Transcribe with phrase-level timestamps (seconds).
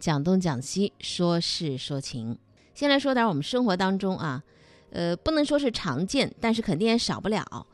[0.00, 2.36] 讲东讲西，说事说情。
[2.74, 4.42] 先来说点我们生活当中啊，
[4.90, 7.66] 呃，不能说是常见，但是肯定也少不了。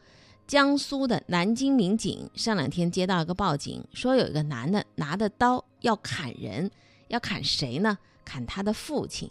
[0.47, 6.71] 江苏的南京民警上两天接到一个报警，说有一个男的拿着刀要砍人，
[7.09, 7.97] 要砍谁呢？
[8.23, 9.31] 砍他的父亲。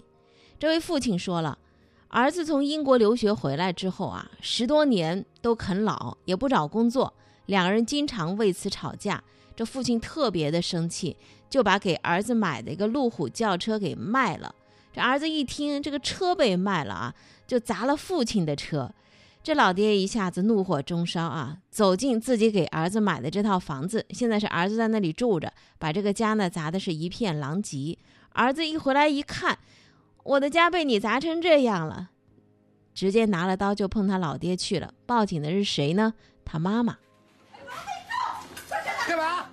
[0.58, 1.60] 这位父亲说了，
[2.08, 7.14] 儿子从英国留学回来之后啊，十多年都啃老，也不找工作，
[7.46, 9.24] 两个人经常为此吵架。
[9.56, 11.18] 这父亲特别的生气，
[11.50, 14.54] 就把给儿子买的一个路虎轿车给卖了。
[14.94, 17.16] 这儿子一听这个车被卖了啊，
[17.48, 18.92] 就砸了父亲的车。
[19.42, 27.98] 这老爹一下子怒火中烧啊，走进自己给儿子买的这套房子，现在是儿子在那里住着，把这个家呢砸的是一片狼藉。
[28.34, 29.58] 儿子一回来一看，
[30.24, 32.10] 我的家被你砸成这样了，
[32.94, 34.94] 直接拿了刀就碰他老爹去了。
[35.06, 36.14] 报警的是谁呢？
[36.44, 36.98] 他妈妈。
[39.08, 39.46] 干嘛？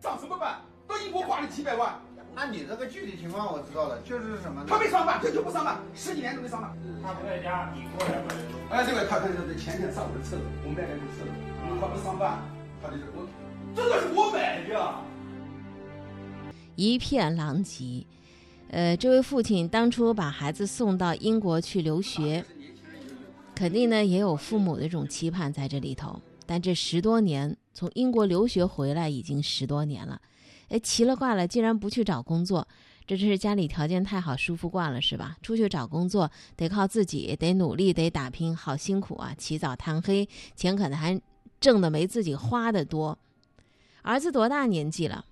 [0.00, 0.60] 涨什么班？
[0.96, 1.94] 到英国花了几百万。
[2.34, 4.64] 那你这个具体情况我知道了，就是什么？
[4.66, 6.76] 他没上班，他就不上班，十几年都没上班。
[7.02, 8.34] 他不在家，你过来吧。
[8.70, 11.30] 哎，对个，他他他前天上我的车子，我买的这车子，
[11.80, 12.42] 他不上班，
[12.82, 13.26] 他就是我，
[13.74, 14.94] 这个是我买的。
[16.76, 18.04] 一片狼藉。
[18.68, 22.44] 呃，这位父亲当初把孩子送到英国去留学，
[23.54, 26.20] 肯定呢也有父母的这种期盼在这里头。
[26.46, 27.56] 但这十多年。
[27.76, 30.18] 从英国留学回来已经十多年了，
[30.68, 32.66] 哎，奇了怪了，竟然不去找工作，
[33.06, 35.36] 这真是家里条件太好，舒服惯了是吧？
[35.42, 39.34] 出去找工作得靠自己，得努力，得打拼，好辛苦啊！
[39.38, 41.20] 起早贪黑，钱可能还
[41.60, 43.16] 挣的没自己花的多。
[44.02, 45.24] 儿子多大年纪了？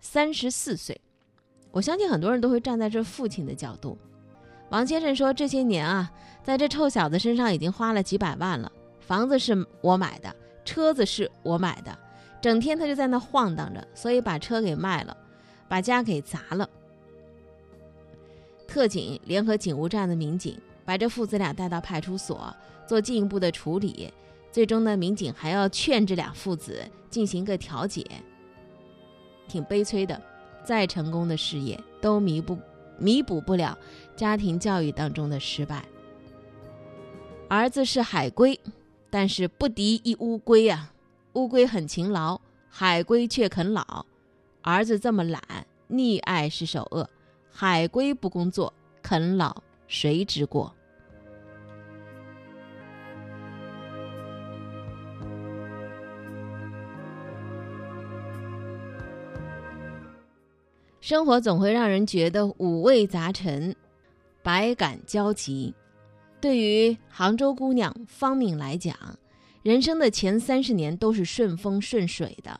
[0.00, 1.00] 三十四岁。
[1.70, 3.96] 我相信很多人都会站在这父亲的角度。
[4.70, 6.10] 王先生说，这些年啊，
[6.42, 10.34] 在这臭小子身上已经花了几百万了，房子是我买的。
[10.64, 11.98] 车子是我买的，
[12.40, 15.16] 整天他就在那晃荡着，所以把车给卖了，
[15.68, 16.68] 把家给砸了。
[18.66, 22.54] 特警联合警务站的民警把这父子俩带到派出所
[22.86, 24.12] 做进一步的处理，
[24.50, 28.06] 最终呢，民警还要劝这俩父子进行个调解。
[29.48, 30.20] 挺悲催的，
[30.64, 32.56] 再成功的事业都弥补
[32.98, 33.76] 弥补不了
[34.16, 35.84] 家庭教育当中的失败。
[37.48, 38.58] 儿子是海归。
[39.12, 40.92] 但是不敌一乌龟呀！
[41.34, 44.04] 乌龟很勤劳，海龟却啃老。
[44.62, 45.40] 儿子这么懒，
[45.88, 47.08] 溺爱是首恶。
[47.50, 50.74] 海龟不工作，啃老谁之过？
[61.00, 63.74] 生活总会让人觉得五味杂陈，
[64.42, 65.74] 百感交集。
[66.40, 68.94] 对于杭州姑娘方敏来讲，
[69.62, 72.58] 人生的前三十年都是顺风顺水的。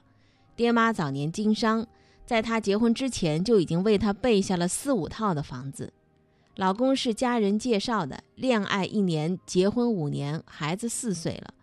[0.55, 1.87] 爹妈早年经商，
[2.27, 5.93] 在她结婚之前就已经为她备下了四五套的房子。
[6.57, 11.55] 老公是家人介绍的，恋爱一年，结婚五年，孩子四岁了。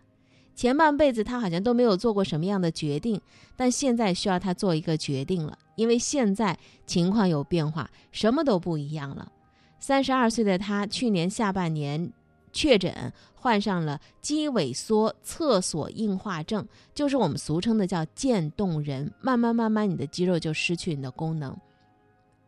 [0.56, 3.20] 前半辈子她好像都没有做过什么样的决定，
[3.54, 9.30] 但现在需要她做一个决定了，因为现在情况有变化，什么都不一样了。
[9.78, 12.12] 三十二岁的他，去年下半年
[12.52, 19.12] 确诊患上了肌萎缩厕所硬化症，就是我们俗称的叫渐冻人。
[19.20, 21.56] 慢慢慢慢，你的肌肉就失去你的功能。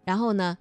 [0.05, 0.59] 然后呢，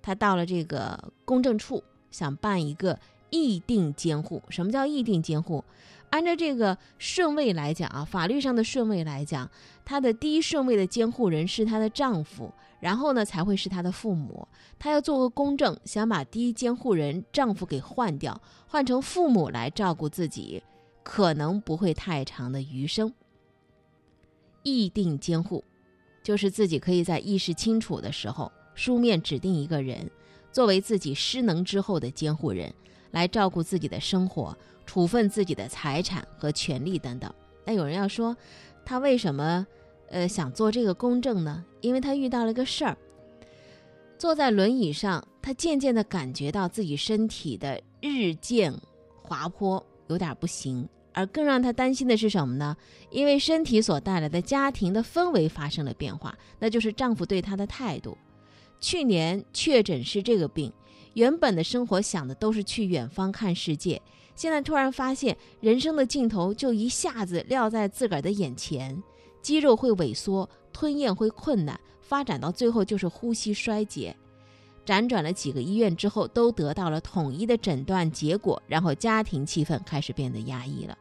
[0.00, 2.98] 他到了这个公证处，想办一个
[3.30, 4.42] 议定监护。
[4.48, 5.64] 什么叫议定监护？
[6.10, 9.50] 按照这个顺位来讲啊，法律上的顺位来讲，
[9.84, 14.46] 她的第一顺位的监护人是她的丈夫，然后呢才会是她的父母。
[14.78, 20.62] 她要做个公证，想把第一监护人丈夫给换掉，换成父母来照顾自己，
[21.02, 23.12] 可能不会太长的余生。
[24.62, 25.64] 议定监护，
[26.22, 30.08] 就是自己可以在意识清楚的时候，书面指定一个人，
[30.52, 32.72] 作为自己失能之后的监护人，
[33.10, 34.56] 来照顾自己的生活。
[34.86, 37.28] 处分自己的财产和权利等等。
[37.64, 38.36] 那有人要说，
[38.84, 39.66] 他为什么，
[40.10, 41.64] 呃，想做这个公证呢？
[41.80, 42.96] 因为他遇到了个事儿。
[44.16, 48.72] 坐在轮椅上，他渐渐地感觉到自己身体的日渐
[49.20, 50.88] 滑坡，有点不行。
[51.12, 52.76] 而更让他担心的是什么呢？
[53.10, 58.16] 因为身体所带来的家庭的氛围发生了变化，那就是丈夫对她的态度。
[58.78, 60.72] 去年确诊是这个病，
[61.16, 64.00] 原本的生活想的都是去远方看世界。
[64.34, 69.02] 现在突然发现，人生的尽头就一下子撂在自个儿的眼前，
[69.40, 74.14] 肌肉会萎缩，吞咽会困难，发展到最后就是呼吸衰竭。
[74.84, 80.98] 辗转了几个医院之后，都得到了统一的诊断结果，然后家庭气氛开始变得压抑了。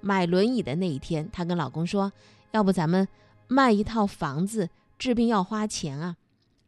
[0.00, 2.12] 买轮椅的那一天，她跟老公说
[2.52, 3.08] ：“要不咱们
[3.48, 6.14] 卖一套房子，治病要花钱啊。”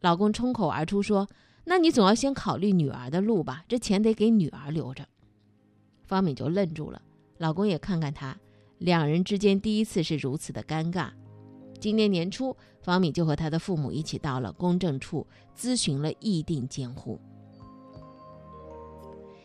[0.03, 1.29] 老公冲口而出说
[1.65, 5.07] ：“那你总要先考虑女儿的路吧，这钱得给女儿留着。”
[6.05, 7.01] 方敏就愣住了，
[7.39, 8.39] 老公也看看她，
[8.79, 11.11] 两人之间第一次是如此的尴尬。
[11.81, 15.27] 今年年初，方敏就和她的父母一起到了公证处
[15.57, 17.19] 咨询了议定监护。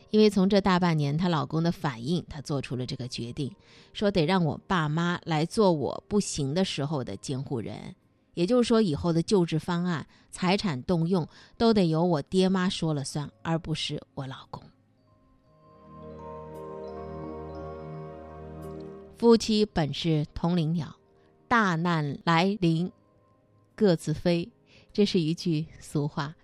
[0.10, 3.54] 因为从这大半年她老公的反应，她做出了这个决定，
[3.94, 7.96] 说得让我爸妈来做我不行的时候的监护人，
[8.38, 14.62] 也就是说，以后的救治方案、财产动用都得由我爹妈说了算，而不是我老公。
[19.18, 20.96] 夫妻本是同林鸟，
[21.48, 22.92] 大难来临
[23.76, 24.48] 各自飞，
[24.94, 26.36] 这是一句俗话。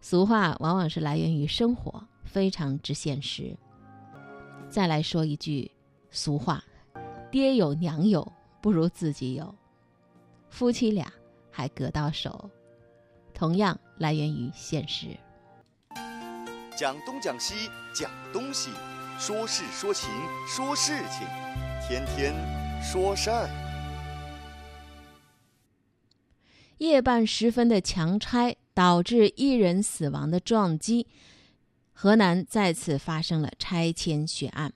[0.00, 3.56] 俗话往往是来源于生活，非常之现实。
[4.68, 5.70] 再来说一句
[6.10, 6.64] 俗话：
[7.30, 9.54] 爹有娘有，不如自己有。
[10.50, 11.12] 夫妻俩
[11.56, 12.50] 还隔到手，
[13.32, 15.16] 同样来源于现实。
[16.76, 18.68] 讲东讲西讲东西，
[19.18, 20.10] 说事说情
[20.46, 21.26] 说事情，
[21.88, 22.34] 天天
[22.82, 23.48] 说事儿。
[26.76, 31.06] 夜半时分的强拆导致一人死亡的撞击，
[31.94, 34.74] 河南再次发生了拆迁血案。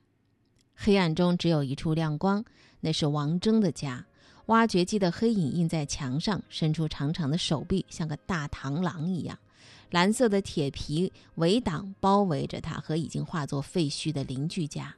[0.74, 2.42] 黑暗中只有一处亮光，
[2.80, 4.06] 那是王征的家。
[4.50, 9.38] 挖掘机的黑影印在墙上，伸出长长的手臂，像个大螳螂一样。
[9.90, 14.92] 蓝色的铁皮围挡包围着他和已经化作废墟的邻居家。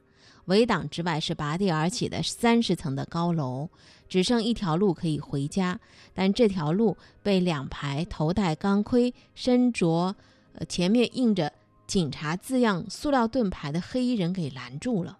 [0.45, 3.69] 围挡之外是拔地而起的三十层的高楼，
[4.09, 5.79] 只剩一条路可以回家，
[6.15, 10.15] 但这条路被两排头戴钢盔、身着
[10.55, 11.53] 呃前面印着
[11.85, 15.15] “警察”字样塑料盾牌的黑衣人给拦住了。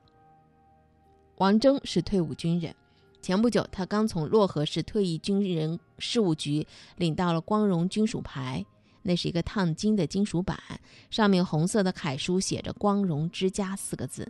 [1.38, 2.76] 王征是退伍军人，
[3.24, 6.68] 前不久他刚从漯河市退役军人事务局
[6.98, 8.66] 领到了光荣军属牌，
[9.04, 10.60] 那是一个烫金的金属板，
[11.10, 14.30] 上面红色的楷书写着“光荣之家”四个字。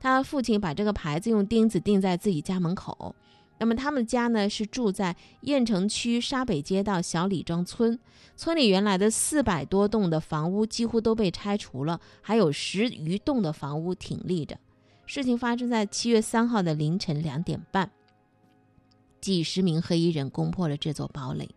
[0.00, 3.14] 他父亲把这个牌子用钉子钉在自己家门口。
[3.60, 7.96] 那么他们家呢是住在雁城区沙北街道小李庄村，
[8.36, 14.58] 村里原来的四百多栋的房屋几乎都被拆除了，还有十余栋的房屋挺立着。
[15.06, 17.88] 事情发生在七月三号的凌晨两点半，
[19.24, 21.48] 几十名黑衣人攻破了这座堡垒。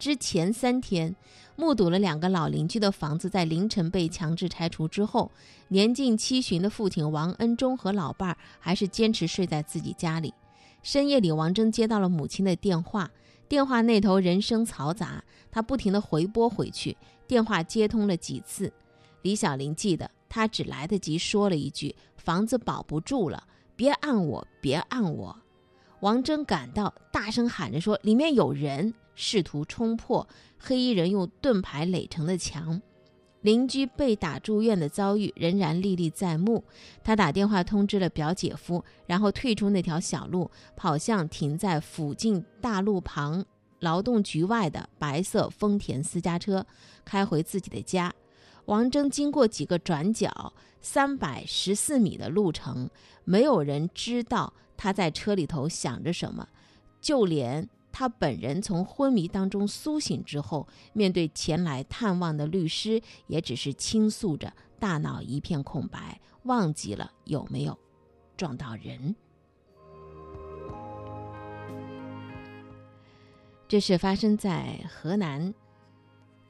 [0.00, 1.14] 之前三天，
[1.54, 5.30] 目睹了两个老邻居的房子在凌晨被强制拆除之后，
[5.68, 10.34] 年近七旬的父亲王恩忠和老伴儿还是坚持睡在自己家里。
[10.82, 13.08] 深夜里，王征接到了母亲的电话，
[13.48, 15.22] 电话那头人声嘈杂，
[15.52, 16.96] 他不停地回拨回去，
[17.28, 18.72] 电话接通了几次。
[19.22, 23.46] 李小玲记得，他只来得及说了一句：“房子保不住了，
[23.76, 25.36] 别按我，别按我。”
[26.00, 30.28] 王征赶到，大声喊着说：“里面有人！”试图冲破
[30.58, 32.80] 黑衣人用盾牌垒成的墙。
[33.40, 36.62] 邻居被打住院的遭遇仍然历历在目。
[37.02, 43.44] 他打电话通知了表姐夫，然后退出那条小路，跑向停在附近大路旁
[43.80, 46.64] 劳动局外的白色丰田私家车，
[47.04, 48.12] 开回自己的家。
[48.66, 52.90] 王征经过几个转角，三百十四米的路程，
[53.24, 56.48] 没有人知道他在车里头想着什么，
[57.02, 57.68] 就连。
[57.90, 67.76] 他本人从昏迷当中苏醒之后，面对前来探望的律师，也只是倾诉着，大脑一片空白，忘记了有没有
[68.36, 69.16] 撞到人。
[73.66, 75.52] 这是发生在河南，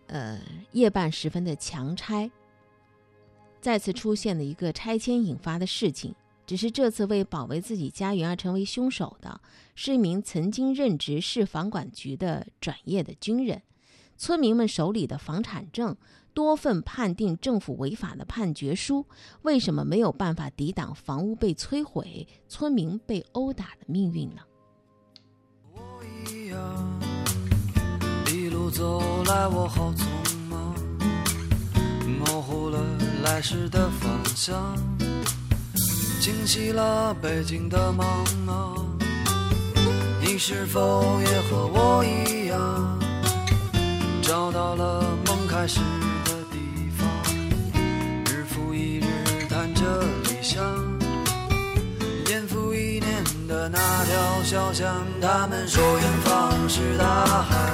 [0.09, 0.39] 呃，
[0.73, 2.31] 夜半时分的强拆，
[3.59, 6.15] 再次出现了一个拆迁引发的事情。
[6.49, 9.39] 只是这次为保卫自己家园而成为凶手的，
[9.75, 13.61] 是一名曾经任职市房管局的转业的军人。
[14.17, 15.95] 村民们手里的房产证、
[16.33, 19.05] 多份判定政府违法的判决书，
[19.43, 24.41] 为什么没有办法抵挡房屋被摧毁、村民被殴打的命运呢？
[25.75, 26.03] 我
[26.33, 27.01] 一样，
[28.33, 30.07] 一路走来，我好匆
[30.49, 30.75] 忙，
[32.19, 32.83] 模糊了
[33.23, 34.75] 来时的方向。
[36.29, 38.05] 清晰了北京的茫
[38.47, 38.85] 茫，
[40.21, 42.99] 你是否也和我一样，
[44.21, 45.81] 找到了梦开始
[46.27, 47.09] 的地方？
[48.27, 49.07] 日复一日
[49.49, 50.63] 谈着理想，
[52.27, 57.73] 年复一年的那条小巷，他们说远方是大海，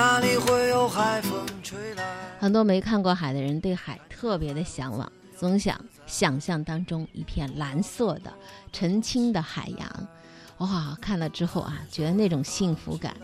[0.00, 2.02] 哪里会有海风吹来？
[2.38, 8.32] 很多没看过海的人对海特别的向往，总想想象当中一片蓝色的、
[8.72, 10.08] 澄清的海洋。
[10.56, 13.14] 哇，看了之后啊，觉得那种幸福感，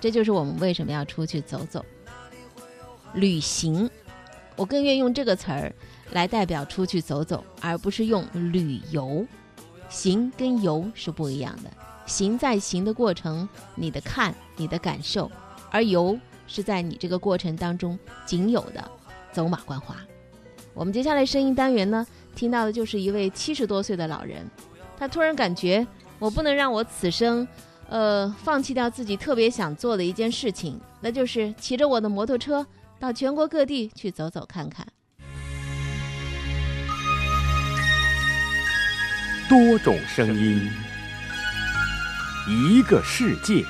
[0.00, 1.84] 这就是我们为什么要出去走走。
[3.14, 3.88] 旅行，
[4.56, 5.72] 我更愿意用这个词儿
[6.10, 9.24] 来代表出去走走，而不是用旅游。
[9.88, 11.70] 行跟游是不一样的，
[12.04, 15.30] 行在行的过程，你的看，你的感受，
[15.70, 18.90] 而游是在你这个过程当中仅有的
[19.32, 19.96] 走马观花。
[20.74, 24.48] 我们接下来声音单元呢，听到的就是一位七十多岁的老人，
[24.98, 25.86] 他突然感觉
[26.18, 27.46] 我不能让我此生，
[27.88, 32.66] 呃，放弃掉自己特别想做的一件事情，那就是骑着我的摩托车
[32.98, 34.86] 到全国各地去走走看看。
[39.48, 40.70] 多种声音，
[42.48, 43.64] 一个世界。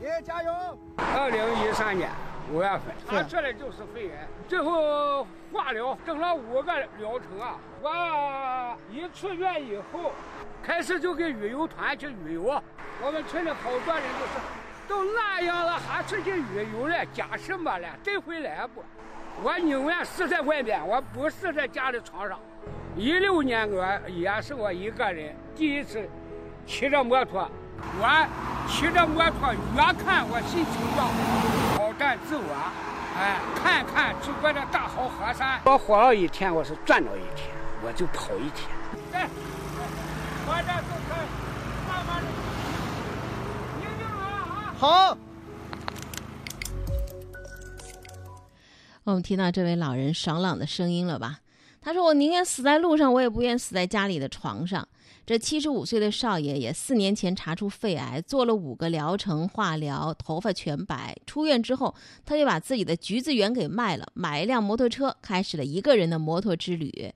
[0.00, 0.50] 爷加油！
[0.96, 2.08] 二零一三年
[2.50, 7.58] 五月份，他这里就是肺炎，最后化疗整了五个疗程啊。
[7.82, 10.12] 我一出院以后，
[10.62, 12.62] 开始就跟旅游团去旅游。
[13.02, 14.40] 我们村里好多人都是，
[14.88, 17.86] 都那样了还出去旅游了，假什么了？
[18.02, 18.82] 真回来不？
[19.42, 22.40] 我宁愿死在外边，我不死在家里床上。
[22.96, 26.08] 一六年我也是我一个人第一次
[26.64, 27.46] 骑着摩托，
[27.98, 28.28] 我
[28.68, 31.10] 骑着摩托越看我心情越好，
[31.76, 32.54] 挑战自我，
[33.16, 35.60] 哎，看看祖国的大好河山。
[35.64, 37.48] 我活了一天，我是赚了一天，
[37.82, 38.68] 我就跑一天。
[39.12, 39.28] 来，
[40.46, 41.26] 我这就可以
[41.88, 42.28] 慢慢的！
[44.78, 45.16] 好，
[49.04, 51.38] 我们听到这位老人爽朗的声音了吧？
[51.82, 54.86] 他说：“我宁愿死在路上，我也不愿死在家里的床上。”
[55.30, 61.16] 这七十五岁的少爷也四年前查出肺癌，做了五个疗程化疗，头发全白。
[61.24, 61.94] 出院之后，
[62.26, 67.14] 他就把自己的橘子园给卖了，买一辆摩托车，开始了一个人的摩托之旅。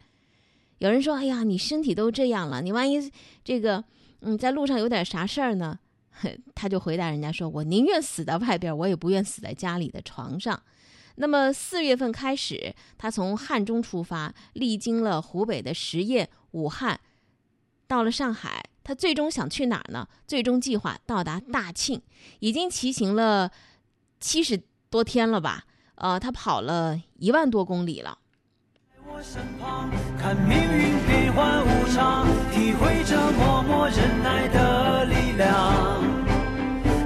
[0.79, 3.11] 有人说：“哎呀，你身体都这样了，你万一
[3.43, 3.83] 这个
[4.21, 5.77] 嗯在路上有点啥事儿呢？”
[6.55, 10.63] 他就回答人家说：“我宁愿死在外边，我也不愿死在家里的床上。”
[11.19, 17.01] 那么四月份开始，他从汉中出发，历经了湖北的十堰、武汉，
[17.87, 18.63] 到了上海。
[18.83, 20.07] 他最终想去哪儿呢？
[20.27, 22.03] 最终计划到达大庆，
[22.41, 23.51] 已经骑行了
[24.21, 25.65] 七十多天了吧？
[25.95, 28.19] 呃，他跑了一万多公里了。
[29.07, 36.03] 我身旁，看命运变幻无常，体会着默默忍耐的力量。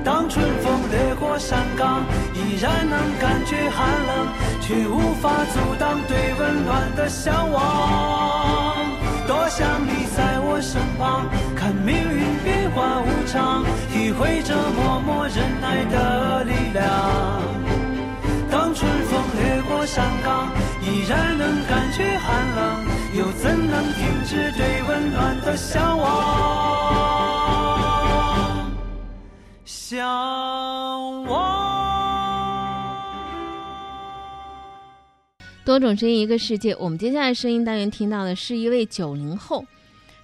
[0.05, 2.03] 当春风掠过山岗，
[2.35, 4.27] 依然能感觉寒冷，
[4.63, 8.85] 却无法阻挡对温暖的向往。
[9.27, 16.83] 多想你在身旁，看命运变幻无常，体会着默默忍耐的力量。
[18.51, 20.51] 当春风掠过山岗，
[20.83, 26.09] 依然能感觉寒冷，又怎能停止对温暖的向往？
[29.65, 31.69] 向往。
[35.65, 36.75] 多种声音，一个世界。
[36.77, 39.65] 我们接下来声音单元听到的是一位九零后，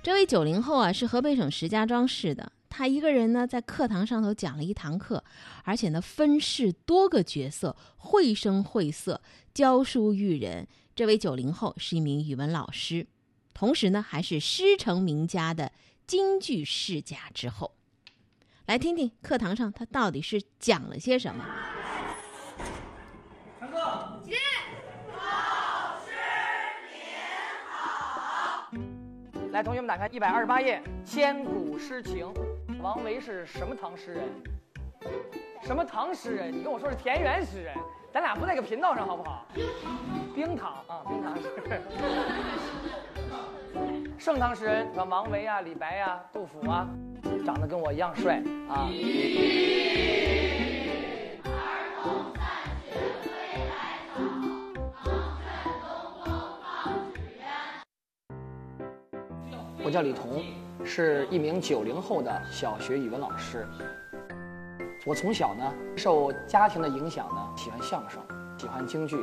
[0.04, 5.24] 这位九零后啊是河北省石家庄市的，他一个人呢在课堂上头讲了一堂课，
[5.62, 9.22] 而且呢分饰多个角色，绘声绘色，
[9.54, 10.68] 教书育人。
[10.94, 13.06] 这位九零后是一名语文老师，
[13.54, 15.72] 同时呢还是师承名家的
[16.06, 17.74] 京剧世家之后。
[18.66, 21.46] 来听听课堂上他到底是讲了些什么。
[23.58, 24.34] 大哥，接。
[25.16, 26.12] 老师
[26.92, 27.00] 您
[27.70, 28.70] 好
[29.54, 32.26] 来，同学们打开一百二十八页，千古诗情。
[32.82, 34.24] 王维是什么唐诗人？
[35.62, 36.52] 什么唐诗人？
[36.52, 37.72] 你跟我说是田园诗人，
[38.12, 39.46] 咱俩不在一个频道上好不好？
[40.34, 41.42] 冰糖啊，冰糖诗。
[44.18, 46.88] 盛唐诗人，什么王维啊、李白呀、杜甫啊，
[47.46, 48.90] 长得跟我一样帅啊。
[59.94, 60.42] 我叫李彤，
[60.84, 63.64] 是一名九零后的小学语文老师。
[65.06, 68.20] 我从小呢受家庭的影响呢，喜欢相声，
[68.58, 69.16] 喜欢京剧。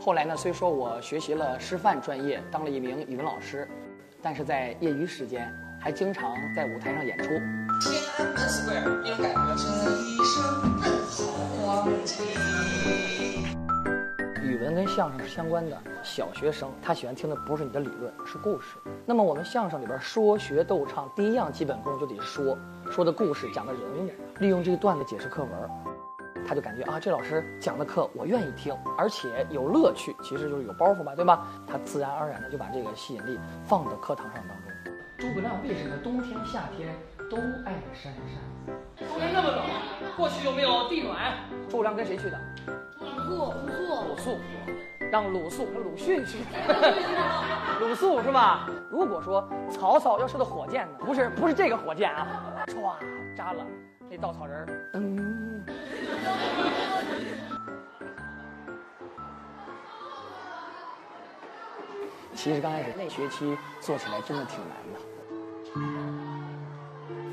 [0.00, 3.68] 后来呢，虽说我学习了师范专业，当了一名语文老师，
[4.22, 7.28] 但是在业余时间还经常在舞台上演出。
[7.28, 7.38] 天
[8.16, 10.42] 安门 Square 那种感觉，这一生
[11.10, 11.20] 好
[11.62, 12.24] 光景。
[14.74, 18.76] 跟相声是相关的，小学生他喜欢听的不是你的理论，是故事。
[19.06, 22.56] 那么我们相声里边说学逗唱，第一样基本功就得说，
[22.90, 25.50] 说的故事，讲的人物，利用这个段子解释课文，
[26.46, 31.46] 他就感觉啊，这老师讲的课我愿意听，而且有乐趣，其实就是有包袱嘛，对吧？
[31.66, 34.70] 他自然而然的就把这个吸引力放到课堂上当中。
[35.18, 36.88] 诸葛亮为什么冬天夏天
[37.30, 37.36] 都
[37.66, 39.06] 爱扇扇？
[39.08, 39.64] 冬天那么冷，
[40.16, 41.34] 过去有没有地暖？
[41.68, 42.40] 诸葛亮跟谁去的？
[43.30, 43.54] 鲁肃，
[44.08, 44.38] 鲁肃，
[45.10, 46.38] 让鲁肃和鲁迅去。
[47.80, 48.68] 鲁肃是吧？
[48.90, 50.92] 如果说曹操要射的火箭呢？
[50.98, 52.26] 不是，不是这个火箭啊，
[52.66, 52.94] 歘
[53.36, 53.64] 扎了
[54.10, 55.16] 那稻草人儿，噔。
[62.34, 65.00] 其实刚开始那学期做起来真的挺难的，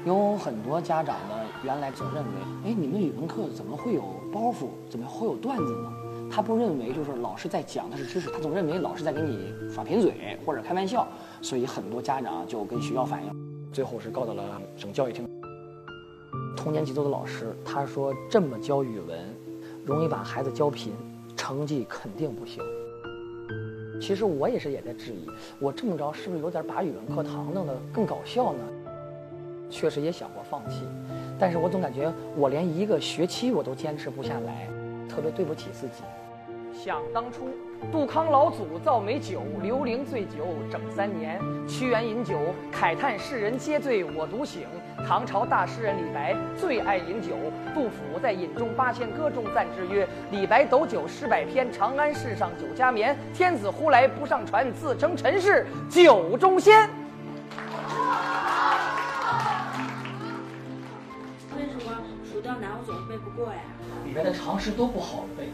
[0.06, 2.32] 有很多家长呢，原来总认为，
[2.66, 5.92] 哎，你们语文课怎么会有包袱，怎么会有段子呢？
[6.30, 11.08] 他不认为就是老师在讲的是知识，他总认为老师在给你耍贫嘴或者开玩笑，
[11.42, 13.32] 所以很多家长就跟学校反映，
[13.72, 15.28] 最后是告到了省教育厅。
[16.56, 19.18] 同年级组的老师他说，这么教语文，
[19.86, 20.94] 容易把孩子教贫，
[21.36, 22.62] 成绩肯定不行。
[24.00, 25.28] 其实我也是也在质疑，
[25.60, 28.60] 我这么着是不是有点把语文课堂弄得更搞笑呢？
[29.70, 30.84] 确实也想过放弃，
[31.40, 34.68] 但是我总感觉我连一个学期我都坚持不下来，
[35.08, 36.04] 特别对不起自己。
[36.74, 37.50] 想当初，
[37.92, 41.40] 杜康老祖造美酒，刘伶醉酒整三年。
[41.68, 42.38] 屈原饮酒，
[42.72, 44.68] 慨叹世人皆醉我独醒。
[45.08, 47.30] 唐朝大诗人李白最爱饮酒，
[47.74, 53.18] 杜甫在《饮中八仙歌》中赞之曰：“李白斗酒诗百篇，长安市上酒家眠。
[53.34, 56.88] 天子呼来不上船，自称臣是酒中仙。”
[63.38, 63.62] 过呀？
[64.04, 65.46] 里边的常识都不好背。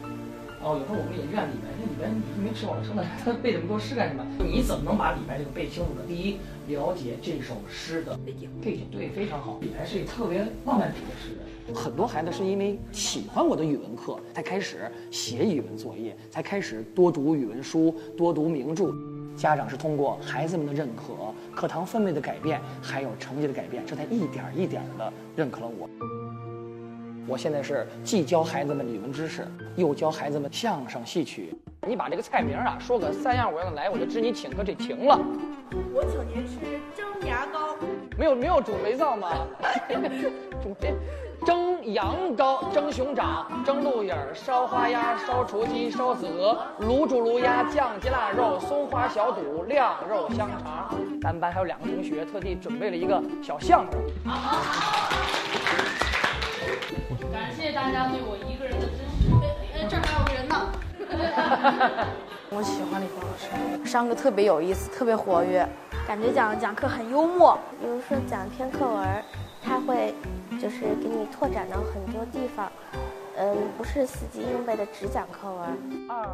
[0.64, 4.26] 哦，有时候我们也怨李白，那李白你没吃饱撑的，他背这么多诗干什么？
[4.40, 6.02] 你怎么能把李白这个背清楚呢？
[6.08, 9.60] 第一，了解这首诗的背景，背景对非常好。
[9.62, 11.76] 李白是一个特别浪漫主义的诗人。
[11.76, 18.94] 很多孩子是因为喜欢我的语文课，才开始写语文作业，才开始多读语文书，多读名著。
[19.36, 21.14] 家长是通过孩子们的认可、
[21.54, 25.90] 课堂氛围的改变，还有成绩的改变，这才一点一点的认可了我。
[27.26, 31.56] 我现在是既教孩子们语文知识，又教孩子们相声戏曲。
[31.88, 35.18] 你把这个菜名啊说个三样五样的来，我就知你请客这情了。
[35.94, 36.60] 我请您吃
[36.96, 37.76] 蒸牙膏。
[38.18, 39.30] 没有没有煮肥皂吗？
[40.62, 40.94] 煮肥，
[41.46, 50.94] 蒸羊羔、蒸熊掌、蒸鹿眼儿、烧花鸭、烧雏鸡、烧子鹅、卤煮卤鸭、酱鸡腊肉、松花小肚、晾肉香肠。
[51.22, 54.02] 咱们班还有两个同学特地准备了一个小相声。
[57.32, 59.30] 感谢大家对我一个人的支持。
[59.74, 60.72] 哎，这儿还有个人呢。
[62.50, 65.68] 我喜欢李峰老师，上课特别有意思，特别活跃，
[66.08, 67.58] 感觉讲讲课很幽默。
[67.82, 69.24] 比如说讲一篇课文，
[69.62, 70.14] 他会
[70.62, 72.72] 就是给你拓展到很多地方，
[73.38, 75.62] 嗯，不是死记硬背的只讲课文。
[76.08, 76.28] 二二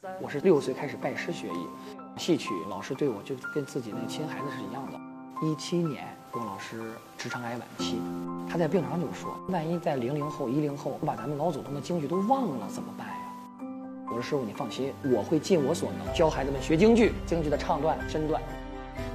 [0.00, 1.68] 三，我是六岁开始拜师学艺，
[2.16, 5.11] 戏曲老师对我就跟自己那亲孩子是一样的。
[5.44, 8.00] 一七年，郭老师直肠癌晚期，
[8.48, 13.14] 他在病床上就说：“万一在零零后、一零后，我把咱们老祖宗的京剧都忘了怎么办呀？”
[14.06, 18.40] 我说：“师傅，你放心，我会尽我所能教孩子们学京剧，京剧的唱段、身段。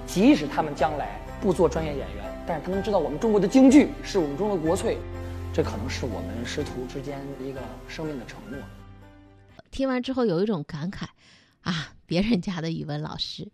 [0.05, 4.97] 即使他们将来不做专业演员，但是他能知道我们中国的京剧是我们中国国粹，
[5.53, 8.59] 这可能是我们师徒之间一个生命的承诺。”
[9.71, 11.05] 听完之后有一种感慨，
[11.61, 13.49] 啊，别人家的语文老师